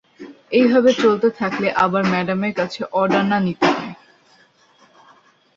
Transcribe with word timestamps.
এই 0.51 0.65
ভাবে 0.67 0.91
চলতে 1.01 1.27
থাকলে 1.39 1.67
আবার 1.83 2.03
ম্যাডামের 2.11 2.53
কাছে 2.59 2.81
অর্ডার 2.93 3.23
না 3.25 3.37
নিতে 3.39 3.67
হয়! 3.73 3.93